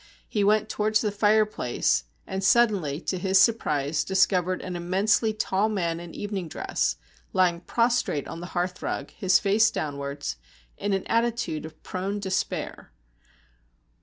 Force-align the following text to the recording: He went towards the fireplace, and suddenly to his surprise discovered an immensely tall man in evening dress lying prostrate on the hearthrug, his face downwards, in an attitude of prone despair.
He 0.27 0.43
went 0.43 0.67
towards 0.67 1.01
the 1.01 1.11
fireplace, 1.11 2.05
and 2.25 2.43
suddenly 2.43 2.99
to 3.01 3.19
his 3.19 3.37
surprise 3.37 4.03
discovered 4.03 4.59
an 4.63 4.75
immensely 4.75 5.31
tall 5.31 5.69
man 5.69 5.99
in 5.99 6.15
evening 6.15 6.47
dress 6.47 6.95
lying 7.33 7.59
prostrate 7.61 8.27
on 8.27 8.39
the 8.39 8.47
hearthrug, 8.57 9.11
his 9.11 9.37
face 9.37 9.69
downwards, 9.69 10.37
in 10.75 10.93
an 10.93 11.05
attitude 11.05 11.67
of 11.67 11.83
prone 11.83 12.19
despair. 12.19 12.91